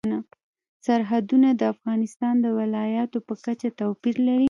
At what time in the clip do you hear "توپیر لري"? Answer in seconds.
3.79-4.39